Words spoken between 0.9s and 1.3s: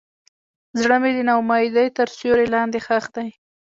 مې د